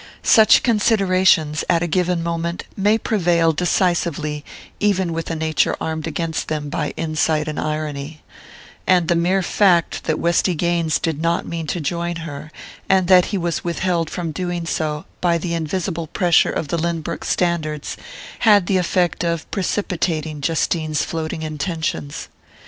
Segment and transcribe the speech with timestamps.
[0.23, 4.43] Such considerations, at a given moment, may prevail decisively
[4.79, 8.23] even with a nature armed against them by insight and irony;
[8.87, 12.51] and the mere fact that Westy Gaines did not mean to join her,
[12.89, 17.23] and that he was withheld from doing so by the invisible pressure of the Lynbrook
[17.23, 17.95] standards,
[18.39, 22.27] had the effect of precipitating Justine's floating intentions.